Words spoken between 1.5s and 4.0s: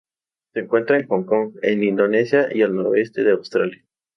en Indonesia y al noroeste de Australia.